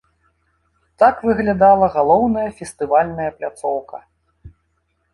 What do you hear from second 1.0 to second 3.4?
Так выглядала галоўная фестывальная